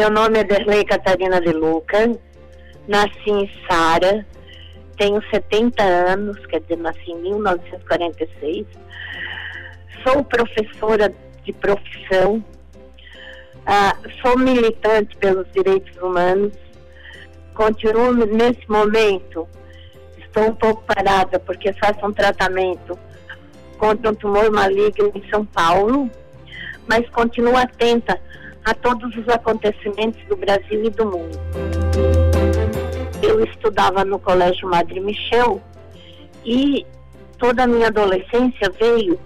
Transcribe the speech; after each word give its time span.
Meu 0.00 0.08
nome 0.08 0.38
é 0.38 0.44
Derlei 0.44 0.82
Catarina 0.82 1.42
de 1.42 1.52
Luca, 1.52 2.10
nasci 2.88 3.28
em 3.28 3.50
Sara, 3.68 4.26
tenho 4.96 5.22
70 5.30 5.82
anos, 5.82 6.38
quer 6.46 6.62
dizer, 6.62 6.78
nasci 6.78 7.10
em 7.10 7.20
1946. 7.20 8.66
Sou 10.02 10.24
professora 10.24 11.14
de 11.44 11.52
profissão, 11.52 12.42
ah, 13.66 13.94
sou 14.22 14.38
militante 14.38 15.14
pelos 15.18 15.46
direitos 15.52 15.94
humanos, 15.98 16.54
continuo 17.52 18.14
nesse 18.14 18.66
momento, 18.70 19.46
estou 20.16 20.44
um 20.44 20.54
pouco 20.54 20.82
parada 20.84 21.38
porque 21.38 21.74
faço 21.74 22.06
um 22.06 22.12
tratamento 22.14 22.98
contra 23.76 24.12
um 24.12 24.14
tumor 24.14 24.50
maligno 24.50 25.12
em 25.14 25.28
São 25.28 25.44
Paulo, 25.44 26.10
mas 26.88 27.06
continuo 27.10 27.54
atenta 27.54 28.18
a 28.64 28.74
todos 28.74 29.16
os 29.16 29.28
acontecimentos 29.28 30.22
do 30.28 30.36
Brasil 30.36 30.84
e 30.84 30.90
do 30.90 31.06
mundo. 31.06 31.38
Eu 33.22 33.44
estudava 33.44 34.04
no 34.04 34.18
Colégio 34.18 34.68
Madre 34.68 35.00
Michel 35.00 35.60
e 36.44 36.86
toda 37.38 37.64
a 37.64 37.66
minha 37.66 37.88
adolescência 37.88 38.70
veio 38.78 39.18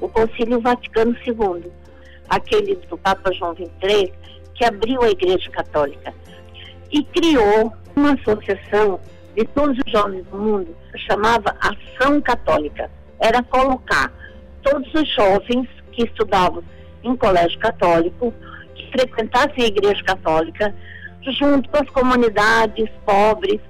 o 0.00 0.08
Concílio 0.08 0.60
Vaticano 0.60 1.16
II, 1.26 1.70
aquele 2.28 2.74
do 2.74 2.98
Papa 2.98 3.32
João 3.32 3.54
XXIII, 3.54 4.12
que 4.54 4.64
abriu 4.64 5.02
a 5.02 5.10
Igreja 5.10 5.50
Católica 5.50 6.12
e 6.90 7.02
criou 7.04 7.72
uma 7.96 8.12
associação 8.12 9.00
de 9.34 9.44
todos 9.46 9.78
os 9.84 9.90
jovens 9.90 10.24
do 10.26 10.38
mundo, 10.38 10.76
chamava 10.96 11.56
Ação 11.60 12.20
Católica. 12.20 12.90
Era 13.18 13.42
colocar 13.42 14.12
todos 14.62 14.92
os 14.94 15.08
jovens 15.14 15.68
que 15.92 16.04
estudavam 16.04 16.62
em 17.02 17.16
colégio 17.16 17.58
católico, 17.58 18.32
frequentassem 18.92 19.64
a 19.64 19.66
igreja 19.66 20.02
católica, 20.04 20.74
junto 21.22 21.68
com 21.68 21.78
as 21.78 21.88
comunidades 21.90 22.88
pobres, 23.04 23.60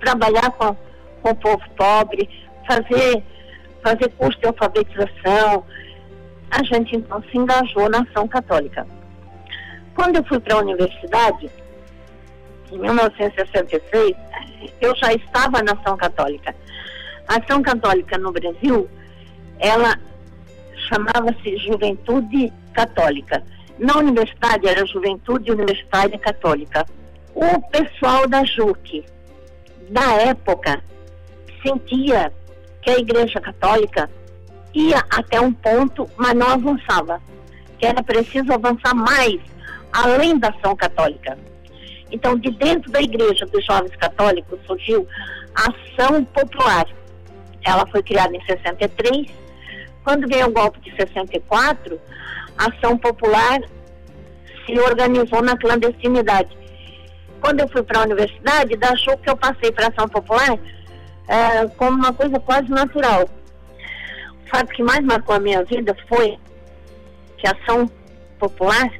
trabalhar 0.00 0.50
com, 0.52 0.76
com 1.22 1.30
o 1.30 1.36
povo 1.36 1.62
pobre, 1.76 2.28
fazer, 2.66 3.22
fazer 3.82 4.08
curso 4.10 4.38
de 4.40 4.46
alfabetização. 4.46 5.64
A 6.50 6.62
gente 6.64 6.96
então 6.96 7.22
se 7.30 7.38
engajou 7.38 7.88
na 7.88 8.00
ação 8.00 8.28
católica. 8.28 8.86
Quando 9.94 10.16
eu 10.16 10.24
fui 10.24 10.40
para 10.40 10.56
a 10.56 10.58
universidade, 10.58 11.50
em 12.70 12.78
1966, 12.78 14.16
eu 14.80 14.94
já 14.96 15.12
estava 15.12 15.62
na 15.62 15.72
ação 15.72 15.96
católica. 15.96 16.54
A 17.28 17.36
ação 17.36 17.62
católica 17.62 18.18
no 18.18 18.32
Brasil, 18.32 18.88
ela 19.58 19.98
chamava-se 20.88 21.56
Juventude 21.58 22.52
Católica. 22.72 23.42
Na 23.78 23.98
universidade 23.98 24.66
era 24.66 24.86
Juventude 24.86 25.50
Universitária 25.50 26.18
Católica. 26.18 26.86
O 27.34 27.60
pessoal 27.70 28.28
da 28.28 28.44
JUC, 28.44 29.04
da 29.90 30.12
época, 30.22 30.82
sentia 31.62 32.32
que 32.80 32.90
a 32.90 32.98
Igreja 32.98 33.40
Católica 33.40 34.08
ia 34.72 34.98
até 35.10 35.40
um 35.40 35.52
ponto, 35.52 36.08
mas 36.16 36.34
não 36.34 36.48
avançava. 36.48 37.20
Que 37.78 37.86
era 37.86 38.02
preciso 38.02 38.52
avançar 38.52 38.94
mais, 38.94 39.40
além 39.92 40.38
da 40.38 40.48
ação 40.48 40.76
católica. 40.76 41.36
Então, 42.10 42.38
de 42.38 42.50
dentro 42.52 42.90
da 42.92 43.02
Igreja 43.02 43.44
dos 43.46 43.64
Jovens 43.64 43.96
Católicos 43.96 44.58
surgiu 44.66 45.06
a 45.54 45.68
Ação 45.70 46.24
Popular. 46.24 46.86
Ela 47.64 47.86
foi 47.86 48.02
criada 48.02 48.36
em 48.36 48.44
63. 48.44 49.26
Quando 50.04 50.28
veio 50.28 50.46
o 50.46 50.52
golpe 50.52 50.78
de 50.80 50.94
64, 50.94 51.98
a 51.98 52.43
Ação 52.56 52.96
Popular 52.98 53.60
se 54.64 54.78
organizou 54.78 55.42
na 55.42 55.56
clandestinidade. 55.56 56.56
Quando 57.40 57.60
eu 57.60 57.68
fui 57.68 57.82
para 57.82 58.00
a 58.00 58.04
universidade, 58.04 58.78
achou 58.82 59.18
que 59.18 59.28
eu 59.28 59.36
passei 59.36 59.70
para 59.70 59.86
a 59.86 59.88
Ação 59.88 60.08
Popular 60.08 60.58
é, 61.28 61.66
como 61.76 61.98
uma 61.98 62.12
coisa 62.12 62.38
quase 62.40 62.68
natural. 62.70 63.28
O 64.44 64.48
fato 64.48 64.68
que 64.72 64.82
mais 64.82 65.00
marcou 65.00 65.34
a 65.34 65.40
minha 65.40 65.62
vida 65.64 65.96
foi 66.08 66.38
que 67.38 67.46
a 67.46 67.52
Ação 67.52 67.90
Popular 68.38 68.90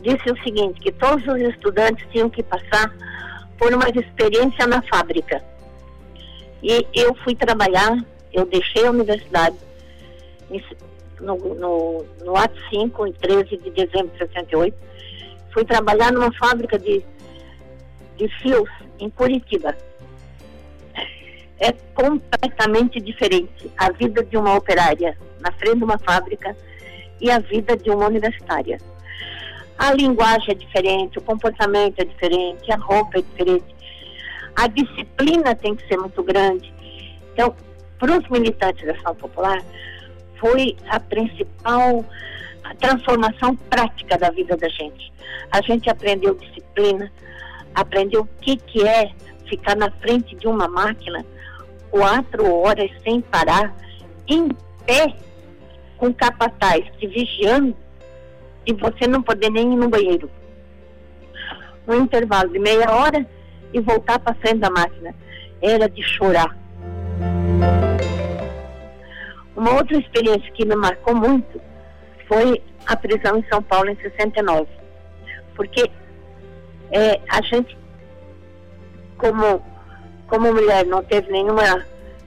disse 0.00 0.30
o 0.30 0.42
seguinte, 0.42 0.80
que 0.80 0.92
todos 0.92 1.26
os 1.26 1.40
estudantes 1.40 2.06
tinham 2.10 2.30
que 2.30 2.42
passar 2.42 2.94
por 3.58 3.72
uma 3.72 3.88
experiência 3.88 4.66
na 4.66 4.82
fábrica. 4.82 5.42
E 6.62 6.86
eu 6.94 7.14
fui 7.24 7.34
trabalhar, 7.34 7.96
eu 8.32 8.46
deixei 8.46 8.86
a 8.86 8.90
universidade 8.90 9.56
no, 11.20 11.36
no, 11.36 12.04
no 12.24 12.36
ato 12.36 12.56
5, 12.70 13.06
em 13.06 13.12
13 13.12 13.56
de 13.56 13.70
dezembro 13.70 14.08
de 14.08 14.18
68, 14.18 14.76
fui 15.52 15.64
trabalhar 15.64 16.12
numa 16.12 16.32
fábrica 16.32 16.78
de, 16.78 17.02
de 18.16 18.28
fios 18.40 18.68
em 18.98 19.08
Curitiba. 19.10 19.76
É 21.58 21.72
completamente 21.94 23.00
diferente 23.00 23.70
a 23.78 23.90
vida 23.90 24.22
de 24.22 24.36
uma 24.36 24.54
operária 24.54 25.16
na 25.40 25.50
frente 25.52 25.78
de 25.78 25.84
uma 25.84 25.98
fábrica 25.98 26.56
e 27.20 27.30
a 27.30 27.38
vida 27.38 27.76
de 27.76 27.90
uma 27.90 28.06
universitária. 28.06 28.78
A 29.78 29.92
linguagem 29.92 30.50
é 30.50 30.54
diferente, 30.54 31.18
o 31.18 31.22
comportamento 31.22 32.00
é 32.00 32.04
diferente, 32.04 32.70
a 32.72 32.76
roupa 32.76 33.18
é 33.18 33.22
diferente. 33.22 33.74
A 34.54 34.66
disciplina 34.68 35.54
tem 35.54 35.74
que 35.74 35.86
ser 35.86 35.98
muito 35.98 36.22
grande. 36.22 36.72
Então, 37.32 37.54
para 37.98 38.18
os 38.18 38.28
militantes 38.28 38.86
da 38.86 38.92
ação 38.92 39.14
popular, 39.14 39.62
foi 40.38 40.76
a 40.88 41.00
principal 41.00 42.04
transformação 42.80 43.54
prática 43.56 44.18
da 44.18 44.30
vida 44.30 44.56
da 44.56 44.68
gente. 44.68 45.12
A 45.50 45.62
gente 45.62 45.88
aprendeu 45.88 46.34
disciplina, 46.34 47.10
aprendeu 47.74 48.22
o 48.22 48.28
que, 48.40 48.56
que 48.56 48.86
é 48.86 49.10
ficar 49.48 49.76
na 49.76 49.90
frente 49.90 50.34
de 50.36 50.46
uma 50.46 50.68
máquina 50.68 51.24
quatro 51.90 52.52
horas 52.52 52.90
sem 53.04 53.20
parar, 53.20 53.74
em 54.28 54.48
pé, 54.84 55.14
com 55.96 56.12
capataz 56.12 56.84
te 56.98 57.06
vigiando 57.06 57.74
e 58.66 58.72
você 58.72 59.06
não 59.06 59.22
poder 59.22 59.50
nem 59.50 59.72
ir 59.72 59.76
no 59.76 59.88
banheiro. 59.88 60.28
Um 61.86 62.02
intervalo 62.02 62.50
de 62.50 62.58
meia 62.58 62.90
hora 62.90 63.24
e 63.72 63.80
voltar 63.80 64.18
para 64.18 64.34
frente 64.34 64.58
da 64.58 64.70
máquina. 64.70 65.14
Era 65.62 65.88
de 65.88 66.02
chorar. 66.02 66.56
Uma 69.56 69.74
outra 69.74 69.96
experiência 69.96 70.52
que 70.52 70.66
me 70.66 70.76
marcou 70.76 71.14
muito 71.14 71.60
foi 72.28 72.62
a 72.86 72.96
prisão 72.96 73.38
em 73.38 73.44
São 73.48 73.62
Paulo 73.62 73.88
em 73.88 73.96
69. 73.96 74.68
Porque 75.54 75.90
é, 76.90 77.20
a 77.28 77.40
gente, 77.40 77.76
como, 79.16 79.62
como 80.28 80.52
mulher, 80.52 80.84
não 80.84 81.02
teve 81.02 81.32
nenhuma, 81.32 81.84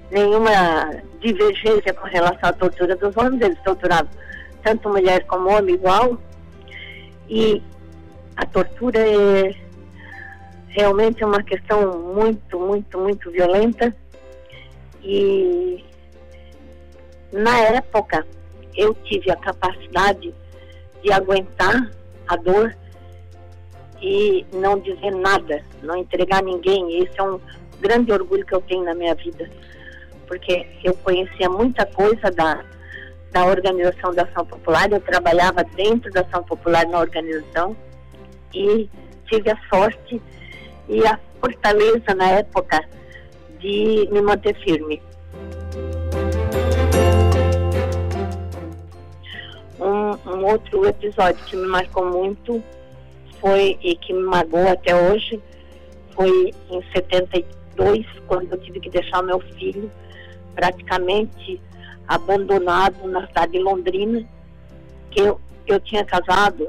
nenhuma 0.09 1.03
divergência 1.19 1.93
com 1.93 2.07
relação 2.07 2.49
à 2.49 2.53
tortura 2.53 2.95
dos 2.95 3.15
homens, 3.15 3.41
eles 3.41 3.61
torturavam 3.63 4.09
tanto 4.63 4.89
mulher 4.89 5.25
como 5.25 5.49
homem 5.49 5.75
igual. 5.75 6.17
E 7.29 7.61
a 8.35 8.45
tortura 8.45 8.99
é 8.99 9.55
realmente 10.69 11.23
uma 11.23 11.43
questão 11.43 11.99
muito, 12.15 12.59
muito, 12.59 12.97
muito 12.97 13.29
violenta. 13.29 13.95
E 15.03 15.85
na 17.31 17.59
época 17.59 18.25
eu 18.75 18.93
tive 18.93 19.31
a 19.31 19.35
capacidade 19.35 20.33
de 21.03 21.11
aguentar 21.11 21.91
a 22.27 22.35
dor 22.35 22.75
e 24.01 24.45
não 24.53 24.79
dizer 24.79 25.11
nada, 25.11 25.63
não 25.83 25.97
entregar 25.97 26.41
ninguém. 26.41 27.03
Esse 27.03 27.19
é 27.19 27.23
um 27.23 27.39
grande 27.79 28.11
orgulho 28.11 28.45
que 28.45 28.53
eu 28.53 28.61
tenho 28.61 28.83
na 28.83 28.93
minha 28.93 29.15
vida, 29.15 29.49
porque 30.27 30.65
eu 30.83 30.93
conhecia 30.95 31.49
muita 31.49 31.85
coisa 31.85 32.31
da 32.31 32.63
da 33.31 33.45
Organização 33.45 34.13
da 34.13 34.23
Ação 34.23 34.45
Popular, 34.45 34.91
eu 34.91 34.99
trabalhava 35.01 35.63
dentro 35.63 36.11
da 36.11 36.21
Ação 36.21 36.43
Popular 36.43 36.85
na 36.87 36.99
organização 36.99 37.75
e 38.53 38.89
tive 39.27 39.51
a 39.51 39.57
sorte 39.69 40.21
e 40.87 41.05
a 41.05 41.19
fortaleza 41.39 42.15
na 42.15 42.29
época 42.31 42.83
de 43.59 44.07
me 44.11 44.21
manter 44.21 44.55
firme. 44.63 45.01
Outro 50.49 50.85
episódio 50.85 51.43
que 51.45 51.55
me 51.55 51.67
marcou 51.67 52.05
muito 52.05 52.63
foi 53.39 53.77
e 53.81 53.95
que 53.95 54.13
me 54.13 54.23
magoou 54.23 54.67
até 54.67 54.95
hoje 54.95 55.41
foi 56.13 56.53
em 56.69 56.83
72, 56.93 58.05
quando 58.27 58.51
eu 58.51 58.57
tive 58.59 58.79
que 58.79 58.89
deixar 58.89 59.21
meu 59.21 59.39
filho 59.39 59.89
praticamente 60.55 61.61
abandonado 62.07 63.07
na 63.07 63.25
cidade 63.27 63.53
de 63.53 63.59
Londrina, 63.59 64.27
que 65.11 65.21
eu, 65.21 65.39
eu 65.67 65.79
tinha 65.79 66.03
casado 66.03 66.67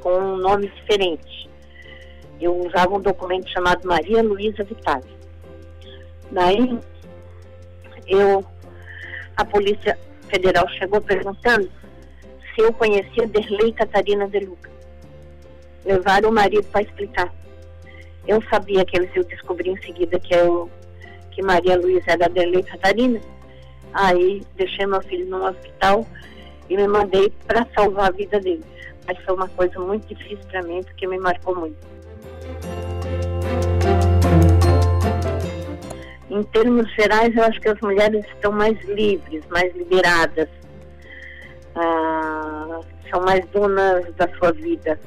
com 0.00 0.10
um 0.10 0.36
nome 0.36 0.68
diferente. 0.68 1.48
Eu 2.40 2.66
usava 2.66 2.94
um 2.94 3.00
documento 3.00 3.48
chamado 3.48 3.86
Maria 3.86 4.22
Luísa 4.22 4.64
Vitale. 4.64 5.06
Daí, 6.32 6.78
eu, 8.06 8.44
a 9.36 9.44
Polícia 9.44 9.96
Federal 10.28 10.68
chegou 10.70 11.00
perguntando 11.00 11.70
se 12.54 12.60
eu 12.60 12.72
conhecia 12.72 13.26
Derlei 13.26 13.72
Catarina 13.72 14.28
de 14.28 14.40
Luca. 14.40 14.70
levaram 15.84 16.30
o 16.30 16.32
marido 16.32 16.64
para 16.64 16.82
explicar. 16.82 17.32
Eu 18.26 18.40
sabia 18.48 18.84
que 18.84 18.96
eles 18.96 19.14
iam 19.16 19.24
descobrir 19.24 19.70
em 19.70 19.82
seguida 19.82 20.18
que, 20.20 20.34
eu, 20.34 20.70
que 21.32 21.42
Maria 21.42 21.76
Luísa 21.76 22.12
era 22.12 22.28
da 22.28 22.42
Lei 22.42 22.62
Catarina. 22.62 23.20
Aí 23.92 24.42
deixei 24.54 24.86
meu 24.86 25.02
filho 25.02 25.26
no 25.26 25.44
hospital 25.44 26.06
e 26.68 26.76
me 26.76 26.86
mandei 26.86 27.32
para 27.46 27.66
salvar 27.74 28.08
a 28.08 28.12
vida 28.12 28.38
dele. 28.38 28.64
Mas 29.06 29.18
foi 29.24 29.34
uma 29.34 29.48
coisa 29.48 29.78
muito 29.80 30.06
difícil 30.14 30.46
para 30.50 30.62
mim, 30.62 30.82
porque 30.84 31.06
me 31.06 31.18
marcou 31.18 31.56
muito. 31.56 31.76
Em 36.30 36.42
termos 36.44 36.90
gerais, 36.94 37.36
eu 37.36 37.42
acho 37.42 37.60
que 37.60 37.68
as 37.68 37.80
mulheres 37.80 38.24
estão 38.26 38.52
mais 38.52 38.80
livres, 38.84 39.44
mais 39.50 39.74
liberadas, 39.74 40.48
são 43.12 43.20
mais 43.20 43.44
donas 43.50 44.12
da 44.14 44.26
sua 44.38 44.52
vida. 44.52 44.98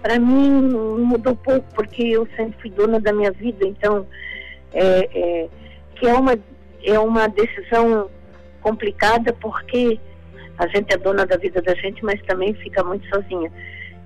Para 0.00 0.18
mim, 0.18 0.62
mudou 0.62 1.36
pouco, 1.36 1.66
porque 1.74 2.02
eu 2.02 2.26
sempre 2.34 2.58
fui 2.62 2.70
dona 2.70 2.98
da 2.98 3.12
minha 3.12 3.30
vida, 3.30 3.66
então, 3.66 4.06
é, 4.72 5.08
é, 5.12 5.48
que 5.94 6.08
é 6.08 6.14
uma, 6.14 6.38
é 6.82 6.98
uma 6.98 7.28
decisão 7.28 8.10
complicada, 8.62 9.30
porque 9.34 10.00
a 10.56 10.66
gente 10.68 10.94
é 10.94 10.96
dona 10.96 11.26
da 11.26 11.36
vida 11.36 11.60
da 11.60 11.74
gente, 11.74 12.02
mas 12.02 12.20
também 12.22 12.54
fica 12.54 12.82
muito 12.82 13.06
sozinha. 13.08 13.52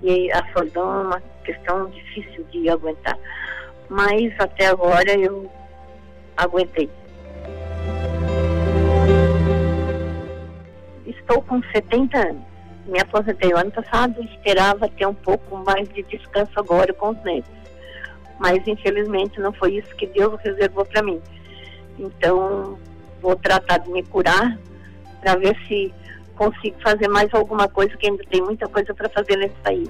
E 0.03 0.29
a 0.33 0.45
solidão 0.51 0.99
é 0.99 1.03
uma 1.03 1.21
questão 1.45 1.89
difícil 1.89 2.43
de 2.51 2.67
aguentar. 2.69 3.17
Mas 3.89 4.33
até 4.37 4.67
agora 4.67 5.17
eu 5.17 5.49
aguentei. 6.35 6.89
Estou 11.05 11.41
com 11.43 11.61
70 11.71 12.17
anos. 12.17 12.54
Me 12.85 12.99
aposentei 12.99 13.51
o 13.51 13.57
ano 13.57 13.71
passado 13.71 14.21
e 14.21 14.25
esperava 14.25 14.87
ter 14.89 15.07
um 15.07 15.13
pouco 15.13 15.57
mais 15.57 15.87
de 15.89 16.03
descanso 16.03 16.51
agora 16.57 16.93
com 16.93 17.09
os 17.09 17.23
netos. 17.23 17.51
Mas 18.39 18.67
infelizmente 18.67 19.39
não 19.39 19.51
foi 19.53 19.75
isso 19.75 19.95
que 19.95 20.05
Deus 20.07 20.39
reservou 20.41 20.85
para 20.85 21.01
mim. 21.01 21.21
Então 21.97 22.77
vou 23.21 23.35
tratar 23.35 23.79
de 23.79 23.89
me 23.89 24.03
curar 24.03 24.57
para 25.21 25.35
ver 25.35 25.57
se 25.67 25.93
consigo 26.35 26.79
fazer 26.81 27.07
mais 27.07 27.33
alguma 27.33 27.67
coisa, 27.67 27.95
que 27.97 28.07
ainda 28.07 28.23
tem 28.29 28.41
muita 28.41 28.67
coisa 28.67 28.93
para 28.93 29.09
fazer 29.09 29.37
nesse 29.37 29.55
país. 29.55 29.89